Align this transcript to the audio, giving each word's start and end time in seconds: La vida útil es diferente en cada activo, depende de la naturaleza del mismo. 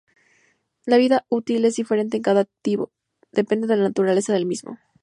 La 0.83 0.97
vida 0.97 1.27
útil 1.29 1.63
es 1.63 1.75
diferente 1.75 2.17
en 2.17 2.23
cada 2.23 2.41
activo, 2.41 2.91
depende 3.31 3.67
de 3.67 3.75
la 3.77 3.83
naturaleza 3.83 4.33
del 4.33 4.47
mismo. 4.47 4.79